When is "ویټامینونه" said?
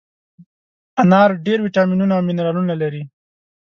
1.63-2.13